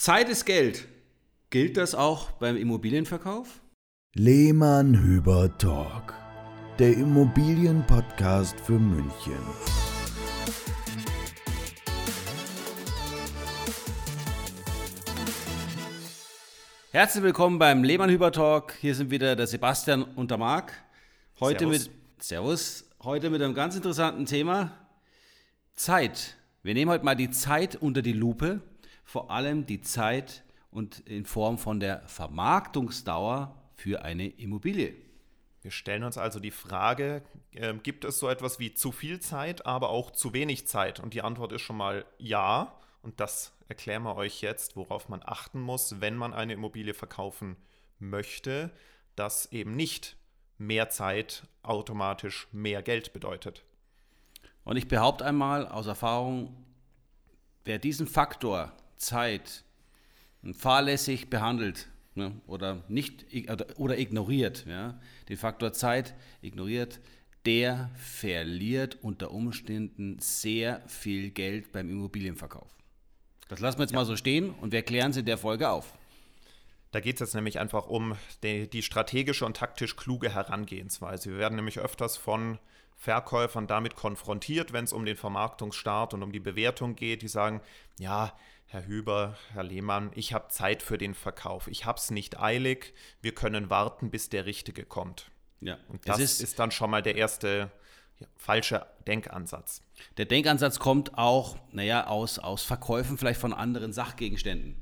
Zeit 0.00 0.30
ist 0.30 0.46
Geld. 0.46 0.88
Gilt 1.50 1.76
das 1.76 1.94
auch 1.94 2.30
beim 2.30 2.56
Immobilienverkauf? 2.56 3.60
Lehmann 4.14 4.98
Hüber 4.98 5.58
Talk, 5.58 6.14
der 6.78 6.94
Immobilienpodcast 6.94 8.58
für 8.58 8.78
München. 8.78 9.36
Herzlich 16.92 17.22
willkommen 17.22 17.58
beim 17.58 17.84
Lehmann 17.84 18.08
Hüber 18.08 18.32
Talk. 18.32 18.72
Hier 18.80 18.94
sind 18.94 19.10
wieder 19.10 19.36
der 19.36 19.46
Sebastian 19.46 20.02
und 20.02 20.30
der 20.30 20.38
Marc. 20.38 20.72
Heute 21.40 21.66
Servus. 21.66 21.78
mit 21.78 22.24
Servus. 22.24 22.84
Heute 23.02 23.28
mit 23.28 23.42
einem 23.42 23.52
ganz 23.52 23.76
interessanten 23.76 24.24
Thema 24.24 24.72
Zeit. 25.74 26.38
Wir 26.62 26.72
nehmen 26.72 26.90
heute 26.90 27.04
mal 27.04 27.16
die 27.16 27.30
Zeit 27.30 27.76
unter 27.76 28.00
die 28.00 28.14
Lupe, 28.14 28.62
vor 29.10 29.32
allem 29.32 29.66
die 29.66 29.80
Zeit 29.80 30.44
und 30.70 31.00
in 31.00 31.26
Form 31.26 31.58
von 31.58 31.80
der 31.80 32.06
Vermarktungsdauer 32.06 33.60
für 33.74 34.04
eine 34.04 34.28
Immobilie. 34.28 34.94
Wir 35.62 35.72
stellen 35.72 36.04
uns 36.04 36.16
also 36.16 36.38
die 36.38 36.52
Frage, 36.52 37.24
äh, 37.50 37.74
gibt 37.74 38.04
es 38.04 38.20
so 38.20 38.28
etwas 38.28 38.60
wie 38.60 38.72
zu 38.72 38.92
viel 38.92 39.18
Zeit, 39.18 39.66
aber 39.66 39.88
auch 39.88 40.12
zu 40.12 40.32
wenig 40.32 40.68
Zeit? 40.68 41.00
Und 41.00 41.12
die 41.12 41.22
Antwort 41.22 41.50
ist 41.50 41.62
schon 41.62 41.76
mal 41.76 42.04
ja. 42.18 42.72
Und 43.02 43.18
das 43.18 43.52
erklären 43.68 44.04
wir 44.04 44.14
euch 44.14 44.42
jetzt, 44.42 44.76
worauf 44.76 45.08
man 45.08 45.22
achten 45.24 45.60
muss, 45.60 46.00
wenn 46.00 46.14
man 46.14 46.32
eine 46.32 46.52
Immobilie 46.52 46.94
verkaufen 46.94 47.56
möchte, 47.98 48.70
dass 49.16 49.50
eben 49.50 49.74
nicht 49.74 50.18
mehr 50.56 50.88
Zeit 50.88 51.48
automatisch 51.64 52.46
mehr 52.52 52.80
Geld 52.84 53.12
bedeutet. 53.12 53.64
Und 54.62 54.76
ich 54.76 54.86
behaupte 54.86 55.24
einmal 55.24 55.66
aus 55.66 55.88
Erfahrung, 55.88 56.64
wer 57.64 57.80
diesen 57.80 58.06
Faktor 58.06 58.72
Zeit 59.00 59.64
fahrlässig 60.52 61.30
behandelt 61.30 61.88
ne, 62.14 62.40
oder 62.46 62.84
nicht 62.88 63.26
oder 63.76 63.98
ignoriert, 63.98 64.66
ja, 64.66 65.00
den 65.28 65.36
Faktor 65.36 65.72
Zeit 65.72 66.14
ignoriert, 66.42 67.00
der 67.46 67.90
verliert 67.94 68.98
unter 69.02 69.30
Umständen 69.30 70.18
sehr 70.20 70.82
viel 70.86 71.30
Geld 71.30 71.72
beim 71.72 71.88
Immobilienverkauf. 71.88 72.76
Das 73.48 73.60
lassen 73.60 73.78
wir 73.78 73.84
jetzt 73.84 73.92
ja. 73.92 73.98
mal 73.98 74.04
so 74.04 74.16
stehen 74.16 74.50
und 74.50 74.72
wir 74.72 74.82
klären 74.82 75.10
es 75.10 75.16
in 75.16 75.24
der 75.24 75.38
Folge 75.38 75.70
auf. 75.70 75.94
Da 76.92 77.00
geht 77.00 77.14
es 77.14 77.20
jetzt 77.20 77.34
nämlich 77.34 77.58
einfach 77.58 77.86
um 77.86 78.16
die, 78.42 78.68
die, 78.68 78.82
strategische 78.82 79.46
und 79.46 79.56
taktisch 79.56 79.96
kluge 79.96 80.34
Herangehensweise. 80.34 81.30
Wir 81.30 81.38
werden 81.38 81.54
nämlich 81.54 81.78
öfters 81.78 82.16
von 82.16 82.58
Verkäufern 82.96 83.66
damit 83.66 83.94
konfrontiert, 83.94 84.72
wenn 84.72 84.84
es 84.84 84.92
um 84.92 85.06
den 85.06 85.16
Vermarktungsstart 85.16 86.14
und 86.14 86.22
um 86.22 86.32
die 86.32 86.40
Bewertung 86.40 86.96
geht. 86.96 87.22
Die 87.22 87.28
sagen, 87.28 87.60
ja, 87.98 88.36
Herr 88.72 88.86
Hüber, 88.86 89.36
Herr 89.52 89.64
Lehmann, 89.64 90.12
ich 90.14 90.32
habe 90.32 90.46
Zeit 90.46 90.80
für 90.80 90.96
den 90.96 91.14
Verkauf. 91.14 91.66
Ich 91.66 91.86
habe 91.86 91.98
es 91.98 92.12
nicht 92.12 92.38
eilig. 92.38 92.94
Wir 93.20 93.34
können 93.34 93.68
warten, 93.68 94.12
bis 94.12 94.28
der 94.28 94.46
Richtige 94.46 94.84
kommt. 94.84 95.28
Ja, 95.60 95.76
und 95.88 96.08
das 96.08 96.20
ist, 96.20 96.40
ist, 96.40 96.56
dann 96.60 96.70
schon 96.70 96.88
mal 96.88 97.02
der 97.02 97.16
erste 97.16 97.72
ja, 98.20 98.28
falsche 98.36 98.86
Denkansatz. 99.08 99.82
Der 100.18 100.24
Denkansatz 100.24 100.78
kommt 100.78 101.18
auch, 101.18 101.58
naja, 101.72 102.06
aus, 102.06 102.38
aus 102.38 102.62
Verkäufen 102.62 103.18
vielleicht 103.18 103.40
von 103.40 103.52
anderen 103.52 103.92
Sachgegenständen. 103.92 104.80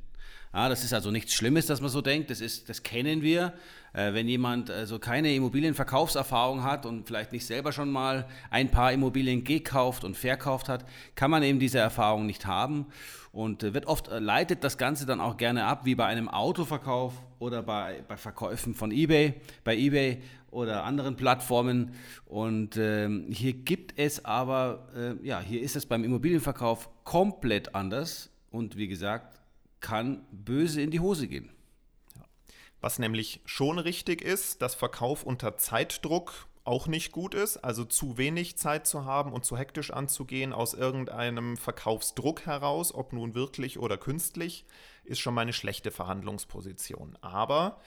Ja, 0.52 0.68
das 0.68 0.82
ist 0.82 0.94
also 0.94 1.10
nichts 1.10 1.34
Schlimmes, 1.34 1.66
dass 1.66 1.80
man 1.80 1.90
so 1.90 2.00
denkt. 2.00 2.30
Das, 2.30 2.40
ist, 2.40 2.68
das 2.68 2.82
kennen 2.82 3.22
wir. 3.22 3.52
Äh, 3.92 4.14
wenn 4.14 4.28
jemand 4.28 4.70
also 4.70 4.98
keine 4.98 5.34
Immobilienverkaufserfahrung 5.34 6.62
hat 6.62 6.86
und 6.86 7.06
vielleicht 7.06 7.32
nicht 7.32 7.46
selber 7.46 7.72
schon 7.72 7.90
mal 7.90 8.26
ein 8.50 8.70
paar 8.70 8.92
Immobilien 8.92 9.44
gekauft 9.44 10.04
und 10.04 10.16
verkauft 10.16 10.68
hat, 10.68 10.84
kann 11.14 11.30
man 11.30 11.42
eben 11.42 11.58
diese 11.58 11.78
Erfahrung 11.78 12.26
nicht 12.26 12.46
haben. 12.46 12.86
Und 13.32 13.62
äh, 13.62 13.74
wird 13.74 13.86
oft 13.86 14.08
äh, 14.08 14.18
leitet 14.18 14.64
das 14.64 14.78
Ganze 14.78 15.04
dann 15.04 15.20
auch 15.20 15.36
gerne 15.36 15.64
ab, 15.64 15.84
wie 15.84 15.94
bei 15.94 16.06
einem 16.06 16.28
Autoverkauf 16.28 17.12
oder 17.38 17.62
bei, 17.62 18.02
bei 18.08 18.16
Verkäufen 18.16 18.74
von 18.74 18.90
eBay, 18.90 19.34
bei 19.64 19.76
eBay 19.76 20.22
oder 20.50 20.84
anderen 20.84 21.16
Plattformen. 21.16 21.92
Und 22.24 22.76
ähm, 22.78 23.26
hier 23.30 23.52
gibt 23.52 23.98
es 23.98 24.24
aber, 24.24 24.88
äh, 24.96 25.26
ja, 25.26 25.40
hier 25.40 25.60
ist 25.60 25.76
es 25.76 25.84
beim 25.84 26.04
Immobilienverkauf 26.04 26.88
komplett 27.04 27.74
anders. 27.74 28.30
Und 28.50 28.76
wie 28.76 28.88
gesagt, 28.88 29.37
kann 29.80 30.26
böse 30.30 30.82
in 30.82 30.90
die 30.90 31.00
Hose 31.00 31.28
gehen. 31.28 31.50
Was 32.80 32.98
nämlich 32.98 33.40
schon 33.44 33.78
richtig 33.78 34.22
ist, 34.22 34.62
dass 34.62 34.74
Verkauf 34.74 35.24
unter 35.24 35.56
Zeitdruck 35.56 36.46
auch 36.64 36.86
nicht 36.86 37.12
gut 37.12 37.34
ist, 37.34 37.56
also 37.56 37.84
zu 37.84 38.18
wenig 38.18 38.58
Zeit 38.58 38.86
zu 38.86 39.06
haben 39.06 39.32
und 39.32 39.44
zu 39.44 39.56
hektisch 39.56 39.90
anzugehen 39.90 40.52
aus 40.52 40.74
irgendeinem 40.74 41.56
Verkaufsdruck 41.56 42.44
heraus, 42.44 42.94
ob 42.94 43.14
nun 43.14 43.34
wirklich 43.34 43.78
oder 43.78 43.96
künstlich, 43.96 44.66
ist 45.04 45.18
schon 45.18 45.32
mal 45.32 45.40
eine 45.40 45.54
schlechte 45.54 45.90
Verhandlungsposition. 45.90 47.16
Aber 47.22 47.80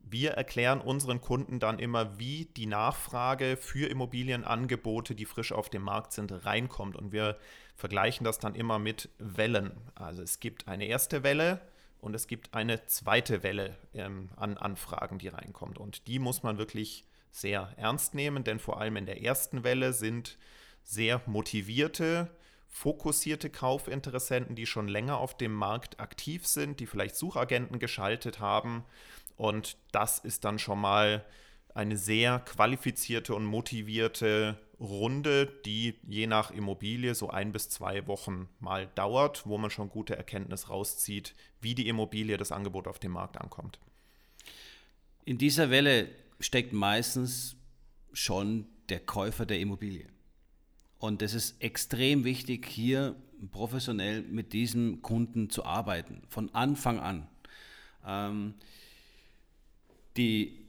wir 0.00 0.32
erklären 0.32 0.80
unseren 0.80 1.20
Kunden 1.20 1.60
dann 1.60 1.78
immer, 1.78 2.18
wie 2.18 2.46
die 2.56 2.66
Nachfrage 2.66 3.56
für 3.56 3.88
Immobilienangebote, 3.88 5.14
die 5.14 5.26
frisch 5.26 5.52
auf 5.52 5.68
dem 5.68 5.82
Markt 5.82 6.12
sind, 6.12 6.32
reinkommt. 6.46 6.96
Und 6.96 7.12
wir 7.12 7.38
vergleichen 7.74 8.24
das 8.24 8.38
dann 8.38 8.54
immer 8.54 8.78
mit 8.78 9.08
Wellen. 9.18 9.72
Also 9.94 10.22
es 10.22 10.40
gibt 10.40 10.68
eine 10.68 10.86
erste 10.86 11.22
Welle 11.22 11.60
und 12.00 12.14
es 12.14 12.26
gibt 12.26 12.54
eine 12.54 12.86
zweite 12.86 13.42
Welle 13.42 13.76
ähm, 13.94 14.28
an 14.36 14.56
Anfragen, 14.56 15.18
die 15.18 15.28
reinkommt. 15.28 15.78
Und 15.78 16.06
die 16.06 16.18
muss 16.18 16.42
man 16.42 16.58
wirklich 16.58 17.04
sehr 17.30 17.72
ernst 17.76 18.14
nehmen, 18.14 18.44
denn 18.44 18.58
vor 18.58 18.80
allem 18.80 18.96
in 18.96 19.06
der 19.06 19.22
ersten 19.22 19.64
Welle 19.64 19.92
sind 19.92 20.38
sehr 20.84 21.20
motivierte, 21.26 22.30
fokussierte 22.68 23.50
Kaufinteressenten, 23.50 24.54
die 24.54 24.66
schon 24.66 24.86
länger 24.86 25.18
auf 25.18 25.36
dem 25.36 25.52
Markt 25.52 25.98
aktiv 25.98 26.46
sind, 26.46 26.78
die 26.80 26.86
vielleicht 26.86 27.16
Suchagenten 27.16 27.78
geschaltet 27.78 28.38
haben. 28.38 28.84
Und 29.36 29.76
das 29.90 30.18
ist 30.18 30.44
dann 30.44 30.58
schon 30.58 30.80
mal 30.80 31.24
eine 31.74 31.96
sehr 31.96 32.38
qualifizierte 32.38 33.34
und 33.34 33.44
motivierte 33.44 34.56
Runde, 34.80 35.52
die 35.64 35.94
je 36.06 36.26
nach 36.26 36.50
Immobilie 36.50 37.14
so 37.14 37.30
ein 37.30 37.52
bis 37.52 37.68
zwei 37.68 38.06
Wochen 38.06 38.48
mal 38.60 38.86
dauert, 38.94 39.46
wo 39.46 39.58
man 39.58 39.70
schon 39.70 39.88
gute 39.88 40.16
Erkenntnis 40.16 40.68
rauszieht, 40.68 41.34
wie 41.60 41.74
die 41.74 41.88
Immobilie, 41.88 42.36
das 42.36 42.52
Angebot 42.52 42.86
auf 42.86 42.98
dem 42.98 43.12
Markt 43.12 43.40
ankommt. 43.40 43.78
In 45.24 45.38
dieser 45.38 45.70
Welle 45.70 46.08
steckt 46.38 46.72
meistens 46.72 47.56
schon 48.12 48.66
der 48.88 49.00
Käufer 49.00 49.46
der 49.46 49.58
Immobilie. 49.58 50.06
Und 50.98 51.22
es 51.22 51.34
ist 51.34 51.60
extrem 51.62 52.24
wichtig, 52.24 52.66
hier 52.66 53.16
professionell 53.50 54.22
mit 54.22 54.52
diesem 54.52 55.02
Kunden 55.02 55.50
zu 55.50 55.64
arbeiten, 55.64 56.22
von 56.28 56.54
Anfang 56.54 57.00
an. 57.00 57.26
Ähm, 58.06 58.54
die 60.16 60.63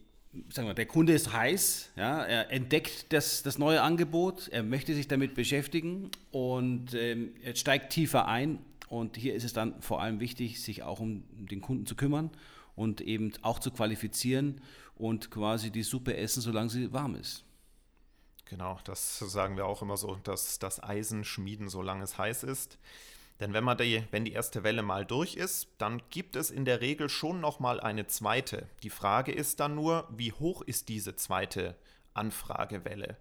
sagen 0.50 0.68
wir, 0.68 0.74
der 0.74 0.86
Kunde 0.86 1.14
ist 1.14 1.34
heiß, 1.34 1.92
ja, 1.96 2.24
er 2.24 2.52
entdeckt 2.52 3.14
das, 3.14 3.44
das 3.44 3.58
neue 3.58 3.82
Angebot, 3.82 4.48
er 4.50 4.64
möchte 4.64 4.94
sich 4.94 5.08
damit 5.08 5.36
beschäftigen 5.36 6.12
und 6.32 6.94
ähm, 6.94 7.34
er 7.44 7.56
steigt 7.56 7.92
tiefer 7.92 8.28
ein. 8.28 8.60
Und 8.88 9.18
hier 9.18 9.34
ist 9.34 9.44
es 9.44 9.54
dann 9.54 9.82
vor 9.82 10.02
allem 10.02 10.20
wichtig, 10.20 10.62
sich 10.62 10.84
auch 10.84 11.00
um 11.00 11.24
den 11.32 11.62
Kunden 11.62 11.86
zu 11.86 11.96
kümmern 11.96 12.30
und 12.76 13.02
eben 13.02 13.34
auch 13.42 13.60
zu 13.60 13.72
qualifizieren 13.72 14.62
und 14.96 15.32
quasi 15.32 15.72
die 15.72 15.84
Suppe 15.84 16.16
essen, 16.16 16.42
solange 16.42 16.70
sie 16.70 16.94
warm 16.94 17.16
ist. 17.16 17.44
Genau, 18.46 18.78
das 18.84 19.20
sagen 19.20 19.58
wir 19.58 19.66
auch 19.66 19.82
immer 19.82 19.98
so, 19.98 20.18
dass 20.24 20.60
das 20.60 20.82
Eisen 20.84 21.24
schmieden, 21.24 21.68
solange 21.68 22.04
es 22.04 22.18
heiß 22.18 22.44
ist. 22.44 22.78
Denn 23.40 23.54
wenn, 23.54 23.66
man 23.66 23.78
die, 23.78 24.04
wenn 24.12 24.24
die 24.24 24.32
erste 24.32 24.64
Welle 24.64 24.82
mal 24.82 25.06
durch 25.06 25.36
ist, 25.36 25.68
dann 25.78 26.02
gibt 26.10 26.36
es 26.38 26.52
in 26.52 26.64
der 26.64 26.80
Regel 26.80 27.10
schon 27.10 27.42
nochmal 27.42 27.82
eine 27.82 28.08
zweite. 28.08 28.70
Die 28.82 28.90
Frage 28.90 29.34
ist 29.34 29.60
dann 29.60 29.76
nur, 29.76 30.08
wie 30.10 30.32
hoch 30.32 30.62
ist 30.62 30.88
diese 30.88 31.16
zweite 31.16 31.76
Anfragewelle? 32.14 33.18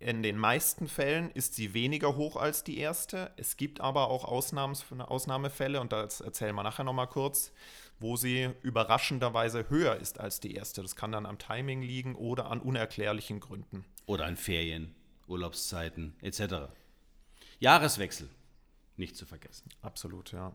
In 0.00 0.24
den 0.24 0.36
meisten 0.36 0.88
Fällen 0.88 1.30
ist 1.30 1.54
sie 1.54 1.74
weniger 1.74 2.16
hoch 2.16 2.34
als 2.34 2.64
die 2.64 2.78
erste. 2.78 3.30
Es 3.36 3.56
gibt 3.56 3.80
aber 3.80 4.08
auch 4.08 4.24
Ausnahmefälle, 4.24 5.80
und 5.80 5.92
das 5.92 6.20
erzählen 6.20 6.56
wir 6.56 6.64
nachher 6.64 6.82
nochmal 6.82 7.06
kurz, 7.06 7.52
wo 8.00 8.16
sie 8.16 8.50
überraschenderweise 8.62 9.70
höher 9.70 9.94
ist 9.94 10.18
als 10.18 10.40
die 10.40 10.56
erste. 10.56 10.82
Das 10.82 10.96
kann 10.96 11.12
dann 11.12 11.24
am 11.24 11.38
Timing 11.38 11.82
liegen 11.82 12.16
oder 12.16 12.50
an 12.50 12.58
unerklärlichen 12.60 13.38
Gründen. 13.38 13.84
Oder 14.06 14.24
an 14.24 14.36
Ferien, 14.36 14.92
Urlaubszeiten 15.28 16.16
etc. 16.20 16.72
Jahreswechsel 17.60 18.28
nicht 19.02 19.16
zu 19.16 19.26
vergessen. 19.26 19.68
Absolut, 19.82 20.32
ja. 20.32 20.52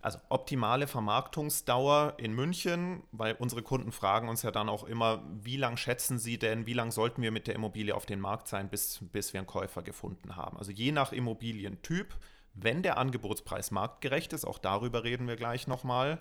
Also 0.00 0.18
optimale 0.28 0.86
Vermarktungsdauer 0.86 2.14
in 2.18 2.34
München, 2.34 3.02
weil 3.10 3.36
unsere 3.38 3.62
Kunden 3.62 3.90
fragen 3.90 4.28
uns 4.28 4.42
ja 4.42 4.50
dann 4.50 4.68
auch 4.68 4.84
immer, 4.84 5.22
wie 5.42 5.56
lange 5.56 5.78
schätzen 5.78 6.18
Sie 6.18 6.38
denn, 6.38 6.66
wie 6.66 6.74
lange 6.74 6.92
sollten 6.92 7.22
wir 7.22 7.30
mit 7.30 7.46
der 7.46 7.54
Immobilie 7.54 7.94
auf 7.94 8.04
den 8.04 8.20
Markt 8.20 8.46
sein, 8.48 8.68
bis, 8.68 9.00
bis 9.12 9.32
wir 9.32 9.40
einen 9.40 9.46
Käufer 9.46 9.82
gefunden 9.82 10.36
haben. 10.36 10.58
Also 10.58 10.72
je 10.72 10.92
nach 10.92 11.12
Immobilientyp, 11.12 12.14
wenn 12.52 12.82
der 12.82 12.98
Angebotspreis 12.98 13.70
marktgerecht 13.70 14.34
ist, 14.34 14.44
auch 14.44 14.58
darüber 14.58 15.04
reden 15.04 15.26
wir 15.26 15.36
gleich 15.36 15.66
nochmal, 15.66 16.20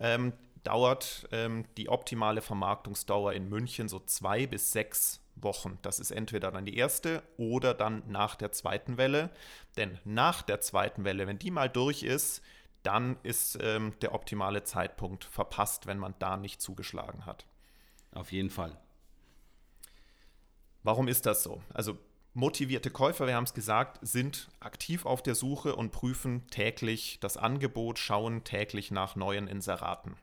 ähm, 0.00 0.32
dauert 0.64 1.28
ähm, 1.30 1.64
die 1.76 1.88
optimale 1.88 2.42
Vermarktungsdauer 2.42 3.34
in 3.34 3.48
München 3.48 3.88
so 3.88 4.00
zwei 4.00 4.48
bis 4.48 4.72
sechs 4.72 5.21
Wochen. 5.36 5.78
Das 5.82 6.00
ist 6.00 6.10
entweder 6.10 6.50
dann 6.50 6.64
die 6.64 6.76
erste 6.76 7.22
oder 7.36 7.74
dann 7.74 8.02
nach 8.06 8.36
der 8.36 8.52
zweiten 8.52 8.96
Welle. 8.96 9.30
Denn 9.76 9.98
nach 10.04 10.42
der 10.42 10.60
zweiten 10.60 11.04
Welle, 11.04 11.26
wenn 11.26 11.38
die 11.38 11.50
mal 11.50 11.68
durch 11.68 12.02
ist, 12.02 12.42
dann 12.82 13.16
ist 13.22 13.58
ähm, 13.60 13.94
der 14.00 14.14
optimale 14.14 14.64
Zeitpunkt 14.64 15.24
verpasst, 15.24 15.86
wenn 15.86 15.98
man 15.98 16.14
da 16.18 16.36
nicht 16.36 16.60
zugeschlagen 16.60 17.26
hat. 17.26 17.46
Auf 18.12 18.32
jeden 18.32 18.50
Fall. 18.50 18.76
Warum 20.82 21.08
ist 21.08 21.26
das 21.26 21.42
so? 21.42 21.62
Also 21.72 21.96
motivierte 22.34 22.90
Käufer, 22.90 23.26
wir 23.26 23.36
haben 23.36 23.44
es 23.44 23.54
gesagt, 23.54 23.98
sind 24.02 24.48
aktiv 24.58 25.06
auf 25.06 25.22
der 25.22 25.34
Suche 25.34 25.76
und 25.76 25.92
prüfen 25.92 26.46
täglich 26.48 27.18
das 27.20 27.36
Angebot, 27.36 27.98
schauen 27.98 28.42
täglich 28.42 28.90
nach 28.90 29.14
neuen 29.14 29.46
Inseraten. 29.46 30.16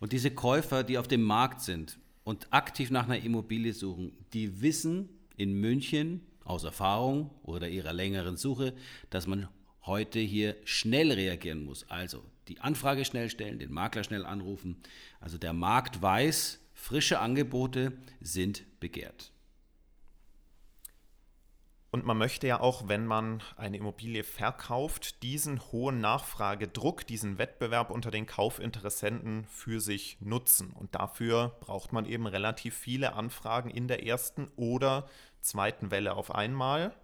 Und 0.00 0.12
diese 0.12 0.30
Käufer, 0.30 0.84
die 0.84 0.96
auf 0.96 1.08
dem 1.08 1.22
Markt 1.22 1.60
sind 1.60 1.98
und 2.28 2.52
aktiv 2.52 2.90
nach 2.90 3.06
einer 3.06 3.24
Immobilie 3.24 3.72
suchen, 3.72 4.12
die 4.34 4.60
wissen 4.60 5.08
in 5.38 5.54
München 5.54 6.20
aus 6.44 6.62
Erfahrung 6.62 7.30
oder 7.42 7.70
ihrer 7.70 7.94
längeren 7.94 8.36
Suche, 8.36 8.74
dass 9.08 9.26
man 9.26 9.48
heute 9.86 10.18
hier 10.18 10.54
schnell 10.66 11.10
reagieren 11.10 11.64
muss. 11.64 11.88
Also 11.88 12.22
die 12.48 12.60
Anfrage 12.60 13.06
schnell 13.06 13.30
stellen, 13.30 13.58
den 13.58 13.72
Makler 13.72 14.04
schnell 14.04 14.26
anrufen. 14.26 14.76
Also 15.20 15.38
der 15.38 15.54
Markt 15.54 16.02
weiß, 16.02 16.60
frische 16.74 17.18
Angebote 17.18 17.94
sind 18.20 18.62
begehrt. 18.78 19.32
Und 21.90 22.04
man 22.04 22.18
möchte 22.18 22.46
ja 22.46 22.60
auch, 22.60 22.88
wenn 22.88 23.06
man 23.06 23.42
eine 23.56 23.78
Immobilie 23.78 24.22
verkauft, 24.22 25.22
diesen 25.22 25.60
hohen 25.72 26.00
Nachfragedruck, 26.00 27.06
diesen 27.06 27.38
Wettbewerb 27.38 27.90
unter 27.90 28.10
den 28.10 28.26
Kaufinteressenten 28.26 29.46
für 29.46 29.80
sich 29.80 30.18
nutzen. 30.20 30.74
Und 30.74 30.94
dafür 30.94 31.56
braucht 31.60 31.94
man 31.94 32.04
eben 32.04 32.26
relativ 32.26 32.76
viele 32.76 33.14
Anfragen 33.14 33.70
in 33.70 33.88
der 33.88 34.04
ersten 34.04 34.48
oder 34.56 35.08
zweiten 35.40 35.90
Welle 35.90 36.14
auf 36.14 36.34
einmal. 36.34 36.94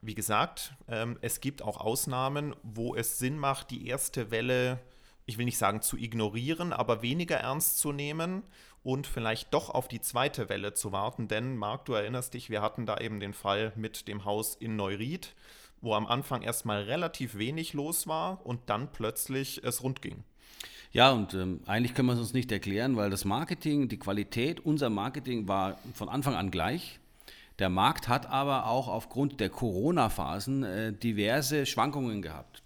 Wie 0.00 0.14
gesagt, 0.14 0.74
ähm, 0.88 1.18
es 1.20 1.40
gibt 1.40 1.60
auch 1.60 1.76
Ausnahmen, 1.76 2.56
wo 2.62 2.94
es 2.94 3.18
Sinn 3.18 3.36
macht, 3.36 3.70
die 3.70 3.86
erste 3.86 4.30
Welle, 4.30 4.80
ich 5.28 5.36
will 5.36 5.44
nicht 5.44 5.58
sagen 5.58 5.82
zu 5.82 5.98
ignorieren, 5.98 6.72
aber 6.72 7.02
weniger 7.02 7.36
ernst 7.36 7.78
zu 7.78 7.92
nehmen 7.92 8.42
und 8.82 9.06
vielleicht 9.06 9.52
doch 9.52 9.68
auf 9.68 9.86
die 9.86 10.00
zweite 10.00 10.48
Welle 10.48 10.72
zu 10.72 10.90
warten. 10.90 11.28
Denn, 11.28 11.54
Marc, 11.54 11.84
du 11.84 11.92
erinnerst 11.92 12.32
dich, 12.32 12.48
wir 12.48 12.62
hatten 12.62 12.86
da 12.86 12.96
eben 12.96 13.20
den 13.20 13.34
Fall 13.34 13.72
mit 13.76 14.08
dem 14.08 14.24
Haus 14.24 14.54
in 14.54 14.76
Neuried, 14.76 15.34
wo 15.82 15.94
am 15.94 16.06
Anfang 16.06 16.40
erstmal 16.40 16.84
relativ 16.84 17.36
wenig 17.36 17.74
los 17.74 18.06
war 18.06 18.44
und 18.46 18.70
dann 18.70 18.90
plötzlich 18.90 19.62
es 19.62 19.82
rund 19.82 20.00
ging. 20.00 20.24
Ja, 20.92 21.12
und 21.12 21.34
ähm, 21.34 21.60
eigentlich 21.66 21.94
können 21.94 22.08
wir 22.08 22.14
es 22.14 22.20
uns 22.20 22.32
nicht 22.32 22.50
erklären, 22.50 22.96
weil 22.96 23.10
das 23.10 23.26
Marketing, 23.26 23.88
die 23.88 23.98
Qualität, 23.98 24.60
unser 24.60 24.88
Marketing 24.88 25.46
war 25.46 25.78
von 25.92 26.08
Anfang 26.08 26.34
an 26.34 26.50
gleich. 26.50 27.00
Der 27.58 27.68
Markt 27.68 28.08
hat 28.08 28.24
aber 28.30 28.66
auch 28.66 28.88
aufgrund 28.88 29.40
der 29.40 29.50
Corona-Phasen 29.50 30.62
äh, 30.62 30.92
diverse 30.94 31.66
Schwankungen 31.66 32.22
gehabt. 32.22 32.62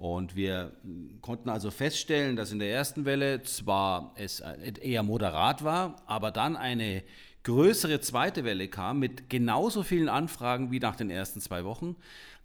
Und 0.00 0.34
wir 0.34 0.72
konnten 1.20 1.50
also 1.50 1.70
feststellen, 1.70 2.34
dass 2.34 2.52
in 2.52 2.58
der 2.58 2.72
ersten 2.72 3.04
Welle 3.04 3.42
zwar 3.42 4.14
es 4.16 4.40
eher 4.40 5.02
moderat 5.02 5.62
war, 5.62 5.96
aber 6.06 6.30
dann 6.30 6.56
eine 6.56 7.02
größere 7.42 8.00
zweite 8.00 8.42
Welle 8.44 8.68
kam 8.68 8.98
mit 8.98 9.28
genauso 9.28 9.82
vielen 9.82 10.08
Anfragen 10.08 10.70
wie 10.70 10.78
nach 10.78 10.96
den 10.96 11.10
ersten 11.10 11.42
zwei 11.42 11.66
Wochen. 11.66 11.96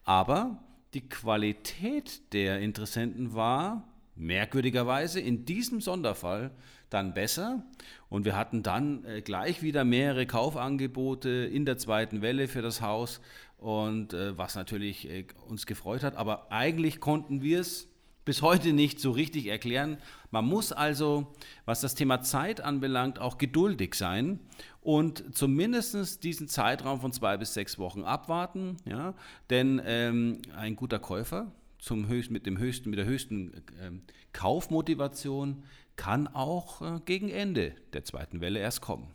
Aber 0.03 0.61
die 0.93 1.07
Qualität 1.07 2.33
der 2.33 2.59
Interessenten 2.59 3.33
war 3.33 3.87
merkwürdigerweise 4.15 5.19
in 5.19 5.45
diesem 5.45 5.81
Sonderfall 5.81 6.51
dann 6.89 7.13
besser. 7.13 7.63
Und 8.09 8.25
wir 8.25 8.35
hatten 8.35 8.63
dann 8.63 9.03
äh, 9.05 9.21
gleich 9.21 9.61
wieder 9.61 9.83
mehrere 9.83 10.25
Kaufangebote 10.25 11.29
in 11.29 11.65
der 11.65 11.77
zweiten 11.77 12.21
Welle 12.21 12.47
für 12.47 12.61
das 12.61 12.81
Haus 12.81 13.21
und 13.57 14.13
äh, 14.13 14.37
was 14.37 14.55
natürlich 14.55 15.09
äh, 15.09 15.25
uns 15.47 15.65
gefreut 15.65 16.03
hat. 16.03 16.15
Aber 16.15 16.51
eigentlich 16.51 16.99
konnten 16.99 17.41
wir 17.41 17.59
es 17.59 17.89
bis 18.25 18.41
heute 18.41 18.73
nicht 18.73 18.99
so 18.99 19.11
richtig 19.11 19.45
erklären. 19.47 19.97
Man 20.31 20.45
muss 20.45 20.71
also, 20.71 21.33
was 21.65 21.81
das 21.81 21.93
Thema 21.93 22.21
Zeit 22.21 22.59
anbelangt, 22.59 23.19
auch 23.19 23.37
geduldig 23.37 23.93
sein 23.93 24.39
und 24.81 25.35
zumindest 25.35 26.23
diesen 26.23 26.47
Zeitraum 26.47 26.99
von 27.01 27.11
zwei 27.13 27.37
bis 27.37 27.53
sechs 27.53 27.77
Wochen 27.77 28.03
abwarten. 28.03 28.77
Ja? 28.85 29.13
Denn 29.51 29.79
ähm, 29.85 30.41
ein 30.55 30.75
guter 30.75 30.99
Käufer 30.99 31.51
zum 31.85 32.07
höchsten, 32.07 32.33
mit, 32.33 32.47
dem 32.47 32.57
höchsten, 32.57 32.89
mit 32.89 32.97
der 32.97 33.05
höchsten 33.05 33.53
äh, 33.53 33.91
Kaufmotivation 34.33 35.63
kann 35.95 36.27
auch 36.27 36.81
äh, 36.81 36.99
gegen 37.05 37.29
Ende 37.29 37.75
der 37.93 38.03
zweiten 38.03 38.41
Welle 38.41 38.59
erst 38.59 38.81
kommen 38.81 39.07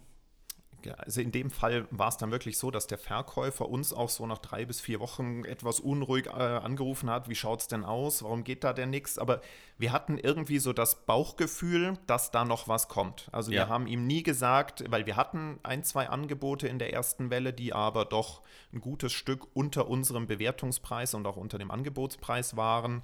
also 0.98 1.20
in 1.20 1.32
dem 1.32 1.50
Fall 1.50 1.86
war 1.90 2.08
es 2.08 2.16
dann 2.16 2.30
wirklich 2.30 2.58
so, 2.58 2.70
dass 2.70 2.86
der 2.86 2.98
Verkäufer 2.98 3.68
uns 3.68 3.92
auch 3.92 4.08
so 4.08 4.26
nach 4.26 4.38
drei 4.38 4.64
bis 4.64 4.80
vier 4.80 5.00
Wochen 5.00 5.44
etwas 5.44 5.80
unruhig 5.80 6.26
äh, 6.26 6.30
angerufen 6.30 7.10
hat, 7.10 7.28
wie 7.28 7.34
schaut 7.34 7.60
es 7.60 7.68
denn 7.68 7.84
aus, 7.84 8.22
warum 8.22 8.44
geht 8.44 8.64
da 8.64 8.72
denn 8.72 8.90
nichts? 8.90 9.18
Aber 9.18 9.40
wir 9.78 9.92
hatten 9.92 10.18
irgendwie 10.18 10.58
so 10.58 10.72
das 10.72 11.06
Bauchgefühl, 11.06 11.94
dass 12.06 12.30
da 12.30 12.44
noch 12.44 12.68
was 12.68 12.88
kommt. 12.88 13.28
Also 13.32 13.50
ja. 13.50 13.62
wir 13.62 13.68
haben 13.68 13.86
ihm 13.86 14.06
nie 14.06 14.22
gesagt, 14.22 14.84
weil 14.90 15.06
wir 15.06 15.16
hatten 15.16 15.58
ein, 15.62 15.84
zwei 15.84 16.08
Angebote 16.08 16.68
in 16.68 16.78
der 16.78 16.92
ersten 16.92 17.30
Welle, 17.30 17.52
die 17.52 17.72
aber 17.72 18.04
doch 18.04 18.42
ein 18.72 18.80
gutes 18.80 19.12
Stück 19.12 19.46
unter 19.54 19.88
unserem 19.88 20.26
Bewertungspreis 20.26 21.14
und 21.14 21.26
auch 21.26 21.36
unter 21.36 21.58
dem 21.58 21.70
Angebotspreis 21.70 22.56
waren. 22.56 23.02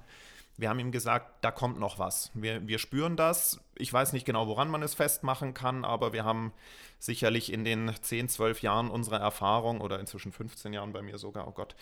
Wir 0.57 0.69
haben 0.69 0.79
ihm 0.79 0.91
gesagt, 0.91 1.43
da 1.43 1.51
kommt 1.51 1.79
noch 1.79 1.99
was. 1.99 2.31
Wir, 2.33 2.67
wir 2.67 2.79
spüren 2.79 3.15
das. 3.15 3.59
Ich 3.75 3.93
weiß 3.93 4.13
nicht 4.13 4.25
genau, 4.25 4.47
woran 4.47 4.69
man 4.69 4.81
es 4.81 4.95
festmachen 4.95 5.53
kann, 5.53 5.85
aber 5.85 6.13
wir 6.13 6.25
haben 6.25 6.51
sicherlich 6.99 7.53
in 7.53 7.63
den 7.63 7.91
10, 8.01 8.27
12 8.27 8.63
Jahren 8.63 8.89
unserer 8.89 9.19
Erfahrung 9.19 9.81
oder 9.81 9.99
inzwischen 9.99 10.31
15 10.31 10.73
Jahren 10.73 10.93
bei 10.93 11.03
mir 11.03 11.19
sogar, 11.19 11.47
oh 11.47 11.51
Gott, 11.51 11.75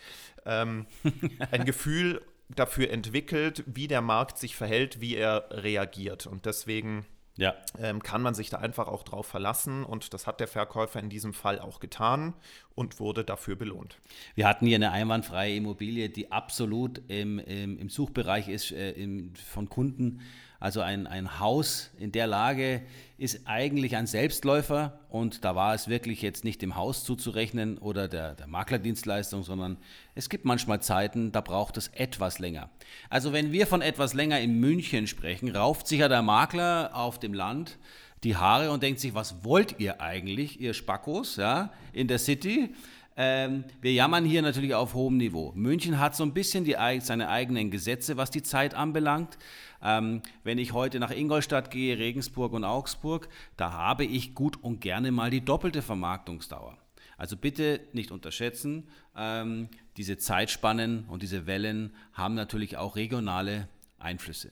ähm, 0.46 0.88
ein 1.52 1.64
Gefühl 1.64 2.22
dafür 2.50 2.92
entwickelt, 2.92 3.64
wie 3.66 3.88
der 3.88 4.02
Markt 4.02 4.38
sich 4.38 4.56
verhält, 4.56 5.00
wie 5.00 5.16
er 5.16 5.48
reagiert. 5.52 6.28
Und 6.28 6.46
deswegen 6.46 7.06
ja. 7.38 7.54
ähm, 7.78 8.02
kann 8.02 8.22
man 8.22 8.34
sich 8.34 8.50
da 8.50 8.58
einfach 8.58 8.88
auch 8.88 9.04
drauf 9.04 9.28
verlassen. 9.28 9.84
Und 9.84 10.14
das 10.14 10.28
hat 10.28 10.40
der 10.40 10.48
Verkäufer 10.48 11.00
in 11.00 11.10
diesem 11.10 11.34
Fall 11.34 11.60
auch 11.60 11.80
getan 11.80 12.34
und 12.76 13.00
wurde 13.00 13.24
dafür 13.24 13.56
belohnt. 13.56 14.00
Wir 14.36 14.48
hatten 14.48 14.66
hier 14.66 14.76
eine 14.76 14.92
einwandfreie 14.92 15.56
Immobilie, 15.56 16.10
die 16.10 16.32
absolut 16.32 17.02
im, 17.08 17.40
im, 17.40 17.78
im 17.78 17.90
Suchbereich 17.90 18.48
ist 18.48 18.72
äh, 18.72 18.92
im, 18.92 19.34
von 19.36 19.70
Kunden. 19.70 20.22
Also 20.60 20.82
ein, 20.82 21.08
ein 21.08 21.40
Haus 21.40 21.92
in 21.98 22.12
der 22.12 22.28
Lage 22.28 22.82
ist 23.18 23.42
eigentlich 23.46 23.96
ein 23.96 24.08
Selbstläufer 24.08 25.00
und 25.10 25.46
da 25.46 25.56
war 25.56 25.74
es 25.74 25.88
wirklich 25.88 26.22
jetzt 26.22 26.44
nicht 26.44 26.62
dem 26.62 26.76
Haus 26.76 27.04
zuzurechnen 27.04 27.78
oder 27.78 28.08
der, 28.08 28.36
der 28.36 28.48
Maklerdienstleistung, 28.48 29.44
sondern 29.44 29.78
es 30.16 30.30
gibt 30.30 30.46
manchmal 30.46 30.82
Zeiten, 30.82 31.32
da 31.32 31.42
braucht 31.42 31.78
es 31.78 31.90
etwas 31.90 32.40
länger. 32.40 32.70
Also 33.10 33.32
wenn 33.32 33.52
wir 33.52 33.68
von 33.68 33.82
etwas 33.82 34.14
länger 34.14 34.40
in 34.40 34.60
München 34.60 35.08
sprechen, 35.08 35.56
rauft 35.56 35.88
sich 35.88 36.00
ja 36.00 36.08
der 36.08 36.22
Makler 36.22 36.92
auf 36.94 37.20
dem 37.20 37.34
Land 37.34 37.78
die 38.24 38.36
Haare 38.36 38.72
und 38.72 38.82
denkt 38.82 39.00
sich, 39.00 39.14
was 39.14 39.44
wollt 39.44 39.80
ihr 39.80 40.02
eigentlich, 40.02 40.60
ihr 40.60 40.74
Spackos, 40.74 41.36
ja, 41.36 41.72
in 41.94 42.08
der 42.08 42.18
City? 42.18 42.74
Ähm, 43.18 43.64
wir 43.80 43.94
jammern 43.94 44.26
hier 44.26 44.42
natürlich 44.42 44.74
auf 44.74 44.94
hohem 44.94 45.18
Niveau. 45.18 45.54
München 45.56 46.00
hat 46.00 46.16
so 46.16 46.24
ein 46.24 46.34
bisschen 46.34 46.66
die, 46.66 46.76
seine 47.00 47.30
eigenen 47.30 47.72
Gesetze, 47.72 48.18
was 48.18 48.30
die 48.30 48.44
Zeit 48.44 48.74
anbelangt. 48.74 49.38
Ähm, 49.82 50.22
wenn 50.44 50.58
ich 50.58 50.74
heute 50.74 51.00
nach 51.00 51.12
Ingolstadt 51.12 51.72
gehe, 51.72 51.98
Regensburg 51.98 52.52
und 52.52 52.66
Augsburg, 52.66 53.30
da 53.56 53.72
habe 53.72 54.04
ich 54.04 54.36
gut 54.36 54.62
und 54.62 54.82
gerne 54.82 55.12
mal 55.12 55.30
die 55.30 55.46
doppelte 55.46 55.82
Vermarktungsdauer. 55.82 56.78
Also 57.18 57.38
bitte 57.38 57.80
nicht 57.94 58.12
unterschätzen, 58.12 58.90
ähm, 59.16 59.70
diese 59.96 60.18
Zeitspannen 60.18 61.06
und 61.06 61.24
diese 61.24 61.48
Wellen 61.48 61.94
haben 62.12 62.36
natürlich 62.36 62.76
auch 62.76 62.98
regionale 62.98 63.70
Einflüsse. 63.98 64.52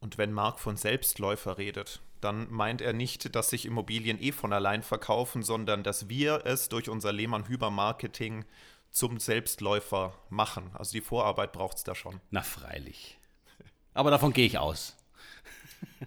Und 0.00 0.18
wenn 0.18 0.32
Marc 0.32 0.60
von 0.60 0.76
Selbstläufer 0.76 1.56
redet, 1.56 2.02
dann 2.24 2.50
meint 2.50 2.80
er 2.80 2.92
nicht, 2.92 3.34
dass 3.36 3.50
sich 3.50 3.66
Immobilien 3.66 4.20
eh 4.20 4.32
von 4.32 4.52
allein 4.52 4.82
verkaufen, 4.82 5.42
sondern 5.42 5.82
dass 5.82 6.08
wir 6.08 6.42
es 6.44 6.68
durch 6.68 6.88
unser 6.88 7.12
Lehmann-Hüber-Marketing 7.12 8.44
zum 8.90 9.18
Selbstläufer 9.18 10.14
machen. 10.30 10.70
Also 10.74 10.92
die 10.92 11.00
Vorarbeit 11.00 11.52
braucht 11.52 11.76
es 11.76 11.84
da 11.84 11.94
schon. 11.94 12.20
Na 12.30 12.42
freilich. 12.42 13.18
Aber 13.92 14.10
davon 14.10 14.32
gehe 14.32 14.46
ich 14.46 14.58
aus. 14.58 14.96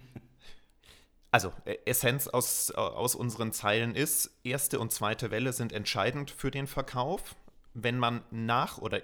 Also, 1.30 1.52
äh, 1.66 1.76
Essenz 1.84 2.26
aus, 2.26 2.70
äh, 2.70 2.76
aus 2.76 3.14
unseren 3.14 3.52
Zeilen 3.52 3.94
ist, 3.94 4.30
erste 4.44 4.80
und 4.80 4.92
zweite 4.92 5.30
Welle 5.30 5.52
sind 5.52 5.74
entscheidend 5.74 6.30
für 6.30 6.50
den 6.50 6.66
Verkauf. 6.66 7.36
Wenn 7.74 7.98
man 7.98 8.24
nach 8.30 8.78
oder 8.78 9.02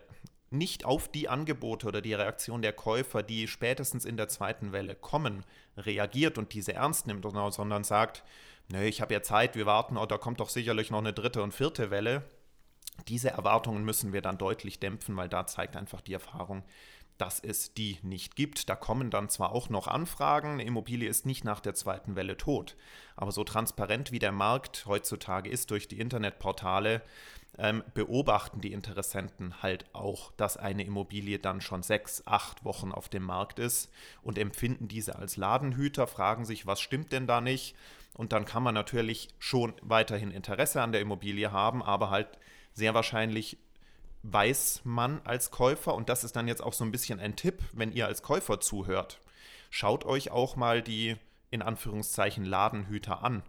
nicht 0.54 0.84
auf 0.84 1.08
die 1.08 1.28
Angebote 1.28 1.86
oder 1.86 2.00
die 2.00 2.14
Reaktion 2.14 2.62
der 2.62 2.72
Käufer, 2.72 3.22
die 3.22 3.46
spätestens 3.48 4.04
in 4.04 4.16
der 4.16 4.28
zweiten 4.28 4.72
Welle 4.72 4.94
kommen, 4.94 5.44
reagiert 5.76 6.38
und 6.38 6.52
diese 6.52 6.74
ernst 6.74 7.06
nimmt, 7.06 7.24
sondern 7.24 7.84
sagt, 7.84 8.24
nö, 8.68 8.82
ich 8.82 9.00
habe 9.00 9.12
ja 9.12 9.22
Zeit, 9.22 9.56
wir 9.56 9.66
warten, 9.66 9.96
oder 9.96 10.16
oh, 10.16 10.18
kommt 10.18 10.40
doch 10.40 10.48
sicherlich 10.48 10.90
noch 10.90 10.98
eine 10.98 11.12
dritte 11.12 11.42
und 11.42 11.52
vierte 11.52 11.90
Welle. 11.90 12.22
Diese 13.08 13.30
Erwartungen 13.30 13.84
müssen 13.84 14.12
wir 14.12 14.22
dann 14.22 14.38
deutlich 14.38 14.78
dämpfen, 14.78 15.16
weil 15.16 15.28
da 15.28 15.46
zeigt 15.46 15.76
einfach 15.76 16.00
die 16.00 16.14
Erfahrung, 16.14 16.62
dass 17.18 17.40
es 17.40 17.74
die 17.74 17.98
nicht 18.02 18.36
gibt. 18.36 18.68
Da 18.68 18.76
kommen 18.76 19.10
dann 19.10 19.28
zwar 19.28 19.52
auch 19.52 19.68
noch 19.68 19.86
Anfragen, 19.86 20.52
eine 20.52 20.64
Immobilie 20.64 21.08
ist 21.08 21.26
nicht 21.26 21.44
nach 21.44 21.60
der 21.60 21.74
zweiten 21.74 22.16
Welle 22.16 22.36
tot, 22.36 22.76
aber 23.16 23.32
so 23.32 23.44
transparent 23.44 24.12
wie 24.12 24.18
der 24.18 24.32
Markt 24.32 24.84
heutzutage 24.86 25.50
ist 25.50 25.70
durch 25.70 25.88
die 25.88 26.00
Internetportale, 26.00 27.02
ähm, 27.56 27.84
beobachten 27.94 28.60
die 28.60 28.72
Interessenten 28.72 29.62
halt 29.62 29.86
auch, 29.92 30.32
dass 30.32 30.56
eine 30.56 30.84
Immobilie 30.84 31.38
dann 31.38 31.60
schon 31.60 31.82
sechs, 31.82 32.26
acht 32.26 32.64
Wochen 32.64 32.90
auf 32.90 33.08
dem 33.08 33.22
Markt 33.22 33.58
ist 33.58 33.90
und 34.22 34.38
empfinden 34.38 34.88
diese 34.88 35.16
als 35.16 35.36
Ladenhüter, 35.36 36.06
fragen 36.06 36.44
sich, 36.44 36.66
was 36.66 36.80
stimmt 36.80 37.12
denn 37.12 37.26
da 37.26 37.40
nicht? 37.40 37.76
Und 38.14 38.32
dann 38.32 38.44
kann 38.44 38.62
man 38.62 38.74
natürlich 38.74 39.28
schon 39.38 39.74
weiterhin 39.82 40.30
Interesse 40.30 40.82
an 40.82 40.92
der 40.92 41.00
Immobilie 41.00 41.52
haben, 41.52 41.82
aber 41.82 42.10
halt 42.10 42.28
sehr 42.72 42.94
wahrscheinlich 42.94 43.58
weiß 44.24 44.80
man 44.84 45.20
als 45.24 45.50
Käufer, 45.50 45.94
und 45.94 46.08
das 46.08 46.24
ist 46.24 46.34
dann 46.34 46.48
jetzt 46.48 46.62
auch 46.62 46.72
so 46.72 46.84
ein 46.84 46.90
bisschen 46.90 47.20
ein 47.20 47.36
Tipp, 47.36 47.62
wenn 47.72 47.92
ihr 47.92 48.06
als 48.06 48.22
Käufer 48.22 48.58
zuhört, 48.58 49.20
schaut 49.70 50.04
euch 50.04 50.30
auch 50.30 50.56
mal 50.56 50.82
die 50.82 51.16
in 51.50 51.62
Anführungszeichen 51.62 52.44
Ladenhüter 52.44 53.22
an. 53.22 53.42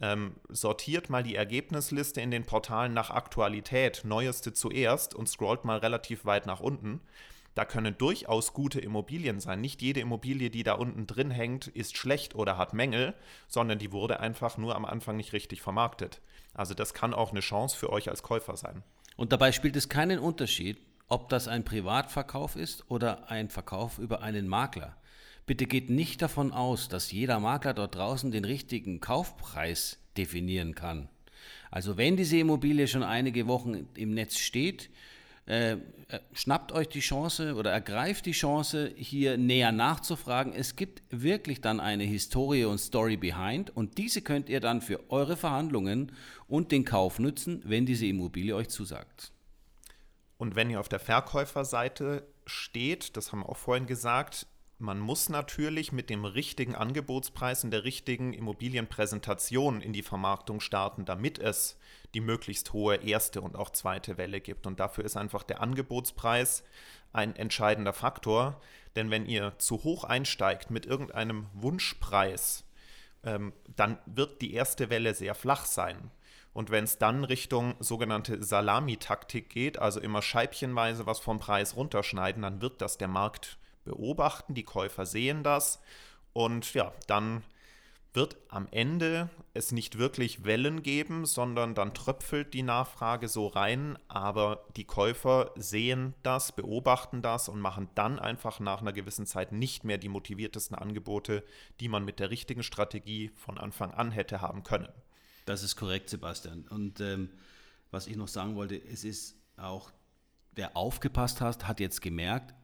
Ähm, 0.00 0.36
sortiert 0.48 1.10
mal 1.10 1.22
die 1.22 1.36
Ergebnisliste 1.36 2.20
in 2.20 2.30
den 2.30 2.44
Portalen 2.44 2.92
nach 2.92 3.10
Aktualität, 3.10 4.02
neueste 4.04 4.52
zuerst 4.52 5.14
und 5.14 5.28
scrollt 5.28 5.64
mal 5.64 5.78
relativ 5.78 6.24
weit 6.24 6.46
nach 6.46 6.60
unten. 6.60 7.00
Da 7.54 7.64
können 7.64 7.96
durchaus 7.96 8.52
gute 8.52 8.80
Immobilien 8.80 9.40
sein. 9.40 9.60
Nicht 9.62 9.80
jede 9.80 10.00
Immobilie, 10.00 10.50
die 10.50 10.62
da 10.62 10.74
unten 10.74 11.06
drin 11.06 11.30
hängt, 11.30 11.68
ist 11.68 11.96
schlecht 11.96 12.34
oder 12.34 12.58
hat 12.58 12.74
Mängel, 12.74 13.14
sondern 13.48 13.78
die 13.78 13.92
wurde 13.92 14.20
einfach 14.20 14.58
nur 14.58 14.76
am 14.76 14.84
Anfang 14.84 15.16
nicht 15.16 15.32
richtig 15.32 15.62
vermarktet. 15.62 16.20
Also 16.52 16.74
das 16.74 16.92
kann 16.92 17.14
auch 17.14 17.30
eine 17.30 17.40
Chance 17.40 17.76
für 17.76 17.90
euch 17.90 18.10
als 18.10 18.22
Käufer 18.22 18.56
sein. 18.56 18.82
Und 19.16 19.32
dabei 19.32 19.52
spielt 19.52 19.76
es 19.76 19.88
keinen 19.88 20.18
Unterschied, 20.18 20.78
ob 21.08 21.28
das 21.28 21.48
ein 21.48 21.64
Privatverkauf 21.64 22.56
ist 22.56 22.90
oder 22.90 23.30
ein 23.30 23.48
Verkauf 23.48 23.98
über 23.98 24.22
einen 24.22 24.48
Makler. 24.48 24.96
Bitte 25.46 25.66
geht 25.66 25.90
nicht 25.90 26.22
davon 26.22 26.52
aus, 26.52 26.88
dass 26.88 27.12
jeder 27.12 27.38
Makler 27.38 27.72
dort 27.72 27.94
draußen 27.94 28.30
den 28.32 28.44
richtigen 28.44 29.00
Kaufpreis 29.00 29.98
definieren 30.16 30.74
kann. 30.74 31.08
Also 31.70 31.96
wenn 31.96 32.16
diese 32.16 32.38
Immobilie 32.38 32.88
schon 32.88 33.02
einige 33.02 33.46
Wochen 33.46 33.88
im 33.94 34.14
Netz 34.14 34.38
steht, 34.38 34.90
äh, 35.46 35.72
äh 35.72 35.78
schnappt 36.32 36.72
euch 36.72 36.88
die 36.88 37.00
Chance 37.00 37.54
oder 37.54 37.72
ergreift 37.72 38.26
die 38.26 38.32
Chance, 38.32 38.92
hier 38.96 39.36
näher 39.36 39.72
nachzufragen. 39.72 40.52
Es 40.52 40.76
gibt 40.76 41.02
wirklich 41.10 41.60
dann 41.60 41.80
eine 41.80 42.04
Historie 42.04 42.64
und 42.64 42.78
Story 42.78 43.16
behind 43.16 43.74
und 43.74 43.98
diese 43.98 44.22
könnt 44.22 44.48
ihr 44.48 44.60
dann 44.60 44.80
für 44.80 45.10
eure 45.10 45.36
Verhandlungen 45.36 46.12
und 46.48 46.72
den 46.72 46.84
Kauf 46.84 47.18
nutzen, 47.18 47.62
wenn 47.64 47.86
diese 47.86 48.06
Immobilie 48.06 48.54
euch 48.54 48.68
zusagt. 48.68 49.32
Und 50.38 50.54
wenn 50.54 50.70
ihr 50.70 50.80
auf 50.80 50.88
der 50.88 51.00
Verkäuferseite 51.00 52.26
steht, 52.44 53.16
das 53.16 53.32
haben 53.32 53.40
wir 53.40 53.48
auch 53.48 53.56
vorhin 53.56 53.86
gesagt, 53.86 54.46
man 54.78 54.98
muss 54.98 55.28
natürlich 55.30 55.92
mit 55.92 56.10
dem 56.10 56.24
richtigen 56.24 56.74
Angebotspreis 56.74 57.64
und 57.64 57.70
der 57.70 57.84
richtigen 57.84 58.34
Immobilienpräsentation 58.34 59.80
in 59.80 59.94
die 59.94 60.02
Vermarktung 60.02 60.60
starten, 60.60 61.06
damit 61.06 61.38
es 61.38 61.78
die 62.14 62.20
möglichst 62.20 62.72
hohe 62.74 62.96
erste 62.96 63.40
und 63.40 63.56
auch 63.56 63.70
zweite 63.70 64.18
Welle 64.18 64.40
gibt. 64.40 64.66
Und 64.66 64.78
dafür 64.78 65.04
ist 65.04 65.16
einfach 65.16 65.44
der 65.44 65.62
Angebotspreis 65.62 66.62
ein 67.12 67.34
entscheidender 67.36 67.94
Faktor. 67.94 68.60
Denn 68.96 69.10
wenn 69.10 69.26
ihr 69.26 69.54
zu 69.58 69.82
hoch 69.82 70.04
einsteigt 70.04 70.70
mit 70.70 70.84
irgendeinem 70.84 71.46
Wunschpreis, 71.54 72.64
ähm, 73.24 73.54
dann 73.76 73.98
wird 74.04 74.42
die 74.42 74.52
erste 74.52 74.90
Welle 74.90 75.14
sehr 75.14 75.34
flach 75.34 75.64
sein. 75.64 76.10
Und 76.52 76.70
wenn 76.70 76.84
es 76.84 76.98
dann 76.98 77.24
Richtung 77.24 77.74
sogenannte 77.80 78.42
Salamitaktik 78.42 79.48
geht, 79.48 79.78
also 79.78 80.00
immer 80.00 80.22
scheibchenweise 80.22 81.06
was 81.06 81.18
vom 81.18 81.38
Preis 81.38 81.76
runterschneiden, 81.76 82.42
dann 82.42 82.60
wird 82.60 82.80
das 82.80 82.98
der 82.98 83.08
Markt 83.08 83.58
beobachten, 83.86 84.54
die 84.54 84.64
Käufer 84.64 85.06
sehen 85.06 85.42
das 85.42 85.80
und 86.34 86.74
ja, 86.74 86.92
dann 87.06 87.42
wird 88.16 88.36
am 88.48 88.66
Ende 88.70 89.28
es 89.52 89.72
nicht 89.72 89.98
wirklich 89.98 90.44
Wellen 90.44 90.82
geben, 90.82 91.26
sondern 91.26 91.74
dann 91.74 91.92
tröpfelt 91.92 92.54
die 92.54 92.62
Nachfrage 92.62 93.28
so 93.28 93.46
rein, 93.46 93.98
aber 94.08 94.64
die 94.76 94.84
Käufer 94.84 95.52
sehen 95.56 96.14
das, 96.22 96.52
beobachten 96.52 97.20
das 97.20 97.48
und 97.48 97.60
machen 97.60 97.88
dann 97.94 98.18
einfach 98.18 98.58
nach 98.58 98.80
einer 98.80 98.94
gewissen 98.94 99.26
Zeit 99.26 99.52
nicht 99.52 99.84
mehr 99.84 99.98
die 99.98 100.08
motiviertesten 100.08 100.76
Angebote, 100.76 101.44
die 101.80 101.88
man 101.88 102.06
mit 102.06 102.18
der 102.18 102.30
richtigen 102.30 102.62
Strategie 102.62 103.30
von 103.34 103.58
Anfang 103.58 103.92
an 103.92 104.10
hätte 104.10 104.40
haben 104.40 104.62
können. 104.62 104.88
Das 105.44 105.62
ist 105.62 105.76
korrekt, 105.76 106.08
Sebastian. 106.08 106.66
Und 106.68 107.00
ähm, 107.00 107.30
was 107.90 108.06
ich 108.06 108.16
noch 108.16 108.28
sagen 108.28 108.56
wollte, 108.56 108.76
es 108.76 109.04
ist 109.04 109.36
auch, 109.58 109.92
wer 110.52 110.74
aufgepasst 110.76 111.42
hat, 111.42 111.68
hat 111.68 111.80
jetzt 111.80 112.00
gemerkt, 112.00 112.54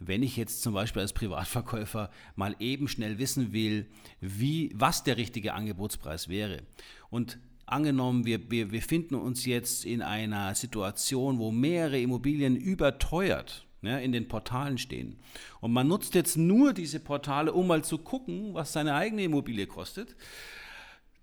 wenn 0.00 0.22
ich 0.22 0.36
jetzt 0.36 0.62
zum 0.62 0.74
Beispiel 0.74 1.02
als 1.02 1.12
Privatverkäufer 1.12 2.10
mal 2.34 2.56
eben 2.58 2.88
schnell 2.88 3.18
wissen 3.18 3.52
will, 3.52 3.86
wie, 4.20 4.72
was 4.74 5.04
der 5.04 5.18
richtige 5.18 5.54
Angebotspreis 5.54 6.28
wäre. 6.28 6.62
Und 7.10 7.38
angenommen, 7.66 8.24
wir, 8.24 8.50
wir, 8.50 8.72
wir 8.72 8.82
finden 8.82 9.14
uns 9.14 9.44
jetzt 9.44 9.84
in 9.84 10.02
einer 10.02 10.54
Situation, 10.54 11.38
wo 11.38 11.52
mehrere 11.52 12.00
Immobilien 12.00 12.56
überteuert 12.56 13.66
ja, 13.82 13.98
in 13.98 14.12
den 14.12 14.26
Portalen 14.26 14.78
stehen. 14.78 15.18
Und 15.60 15.72
man 15.72 15.88
nutzt 15.88 16.14
jetzt 16.14 16.36
nur 16.36 16.72
diese 16.72 17.00
Portale, 17.00 17.52
um 17.52 17.66
mal 17.66 17.84
zu 17.84 17.98
gucken, 17.98 18.54
was 18.54 18.72
seine 18.72 18.94
eigene 18.94 19.24
Immobilie 19.24 19.66
kostet. 19.66 20.16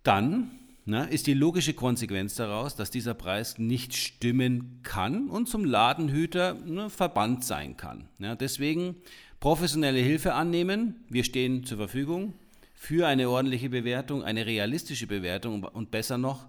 Dann 0.03 0.51
na, 0.89 1.03
ist 1.03 1.27
die 1.27 1.33
logische 1.33 1.73
Konsequenz 1.73 2.35
daraus, 2.35 2.77
dass 2.77 2.89
dieser 2.89 3.13
Preis 3.13 3.57
nicht 3.57 3.93
stimmen 3.93 4.79
kann 4.83 5.29
und 5.29 5.49
zum 5.49 5.65
Ladenhüter 5.65 6.53
ne, 6.53 6.89
verbannt 6.89 7.43
sein 7.43 7.75
kann. 7.75 8.07
Ja, 8.19 8.35
deswegen 8.35 8.95
professionelle 9.41 9.99
Hilfe 9.99 10.33
annehmen. 10.33 11.03
Wir 11.09 11.25
stehen 11.25 11.65
zur 11.65 11.77
Verfügung 11.77 12.35
für 12.73 13.05
eine 13.05 13.29
ordentliche 13.29 13.69
Bewertung, 13.69 14.23
eine 14.23 14.45
realistische 14.45 15.07
Bewertung 15.07 15.65
und 15.65 15.91
besser 15.91 16.17
noch, 16.17 16.47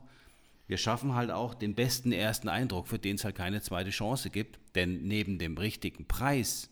wir 0.68 0.76
schaffen 0.76 1.16
halt 1.16 1.32
auch 1.32 1.54
den 1.54 1.74
besten 1.74 2.12
ersten 2.12 2.48
Eindruck, 2.48 2.86
für 2.86 3.00
den 3.00 3.16
es 3.16 3.24
halt 3.24 3.34
keine 3.34 3.60
zweite 3.60 3.90
Chance 3.90 4.30
gibt. 4.30 4.60
Denn 4.76 5.02
neben 5.08 5.40
dem 5.40 5.58
richtigen 5.58 6.06
Preis 6.06 6.70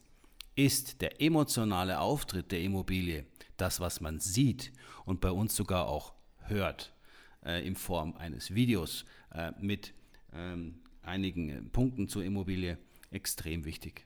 ist 0.55 1.01
der 1.01 1.21
emotionale 1.21 1.99
Auftritt 1.99 2.53
der 2.53 2.61
Immobilie 2.61 3.25
das, 3.57 3.81
was 3.81 4.01
man 4.01 4.21
sieht 4.21 4.71
und 5.05 5.21
bei 5.21 5.33
uns 5.33 5.57
sogar 5.57 5.89
auch 5.89 6.13
hört 6.43 6.93
äh, 7.47 7.67
in 7.67 7.77
Form 7.77 8.15
eines 8.17 8.55
Videos 8.55 9.05
äh, 9.35 9.53
mit 9.61 9.95
ähm, 10.35 10.81
einigen 11.03 11.49
äh, 11.49 11.63
Punkten 11.63 12.09
zur 12.09 12.25
Immobilie 12.25 12.79
extrem 13.11 13.65
wichtig. 13.65 14.05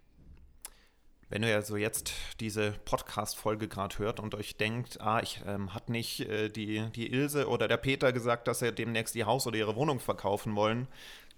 Wenn 1.29 1.45
ihr 1.45 1.55
also 1.55 1.77
jetzt 1.77 2.13
diese 2.41 2.73
Podcast-Folge 2.85 3.69
gerade 3.69 3.99
hört 3.99 4.19
und 4.19 4.35
euch 4.35 4.57
denkt, 4.57 5.01
ah, 5.01 5.21
ich 5.23 5.41
ähm, 5.47 5.73
hat 5.73 5.89
nicht 5.89 6.21
äh, 6.21 6.49
die, 6.49 6.91
die 6.91 7.13
Ilse 7.13 7.49
oder 7.49 7.69
der 7.69 7.77
Peter 7.77 8.13
gesagt, 8.13 8.49
dass 8.49 8.59
sie 8.59 8.73
demnächst 8.73 9.15
ihr 9.15 9.27
Haus 9.27 9.47
oder 9.47 9.57
ihre 9.57 9.77
Wohnung 9.77 10.01
verkaufen 10.01 10.57
wollen, 10.57 10.89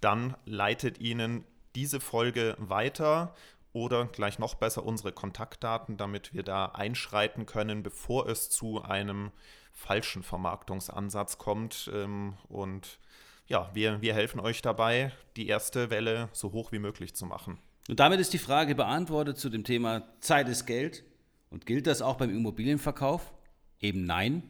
dann 0.00 0.34
leitet 0.46 0.98
ihnen 0.98 1.44
diese 1.74 2.00
Folge 2.00 2.56
weiter 2.58 3.34
oder 3.72 4.06
gleich 4.06 4.38
noch 4.38 4.54
besser 4.54 4.84
unsere 4.84 5.12
Kontaktdaten, 5.12 5.96
damit 5.96 6.34
wir 6.34 6.42
da 6.42 6.66
einschreiten 6.66 7.46
können, 7.46 7.82
bevor 7.82 8.28
es 8.28 8.50
zu 8.50 8.82
einem 8.82 9.30
falschen 9.72 10.22
Vermarktungsansatz 10.22 11.38
kommt. 11.38 11.90
Ähm, 11.92 12.34
und 12.48 12.98
ja, 13.46 13.70
wir, 13.74 14.00
wir 14.02 14.14
helfen 14.14 14.40
euch 14.40 14.62
dabei, 14.62 15.12
die 15.36 15.46
erste 15.46 15.90
Welle 15.90 16.28
so 16.32 16.52
hoch 16.52 16.72
wie 16.72 16.78
möglich 16.78 17.14
zu 17.14 17.26
machen. 17.26 17.58
Und 17.88 17.98
damit 17.98 18.20
ist 18.20 18.32
die 18.32 18.38
Frage 18.38 18.74
beantwortet 18.74 19.38
zu 19.38 19.48
dem 19.48 19.64
Thema 19.64 20.02
Zeit 20.20 20.48
ist 20.48 20.66
Geld. 20.66 21.04
Und 21.50 21.66
gilt 21.66 21.86
das 21.86 22.00
auch 22.00 22.16
beim 22.16 22.30
Immobilienverkauf? 22.30 23.32
Eben 23.80 24.04
nein. 24.04 24.42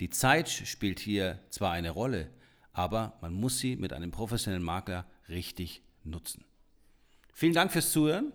Die 0.00 0.10
Zeit 0.10 0.48
spielt 0.48 1.00
hier 1.00 1.38
zwar 1.50 1.72
eine 1.72 1.90
Rolle, 1.90 2.30
aber 2.72 3.16
man 3.20 3.32
muss 3.32 3.58
sie 3.58 3.76
mit 3.76 3.92
einem 3.92 4.10
professionellen 4.10 4.62
Makler 4.62 5.06
richtig 5.28 5.82
nutzen. 6.04 6.44
Vielen 7.32 7.54
Dank 7.54 7.72
fürs 7.72 7.92
Zuhören. 7.92 8.32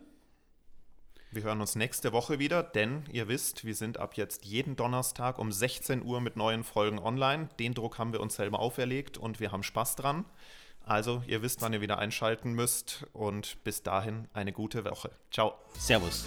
Wir 1.33 1.43
hören 1.43 1.61
uns 1.61 1.77
nächste 1.77 2.11
Woche 2.11 2.39
wieder, 2.39 2.61
denn 2.61 3.05
ihr 3.09 3.29
wisst, 3.29 3.63
wir 3.63 3.73
sind 3.73 3.97
ab 3.97 4.15
jetzt 4.15 4.43
jeden 4.43 4.75
Donnerstag 4.75 5.39
um 5.39 5.50
16 5.50 6.03
Uhr 6.03 6.19
mit 6.19 6.35
neuen 6.35 6.65
Folgen 6.65 7.00
online. 7.00 7.47
Den 7.57 7.73
Druck 7.73 8.00
haben 8.00 8.11
wir 8.11 8.19
uns 8.19 8.35
selber 8.35 8.59
auferlegt 8.59 9.17
und 9.17 9.39
wir 9.39 9.53
haben 9.53 9.63
Spaß 9.63 9.95
dran. 9.95 10.25
Also, 10.85 11.23
ihr 11.27 11.41
wisst, 11.41 11.61
wann 11.61 11.71
ihr 11.71 11.79
wieder 11.79 12.00
einschalten 12.00 12.51
müsst 12.51 13.05
und 13.13 13.63
bis 13.63 13.81
dahin 13.81 14.27
eine 14.33 14.51
gute 14.51 14.83
Woche. 14.83 15.11
Ciao. 15.31 15.53
Servus. 15.77 16.25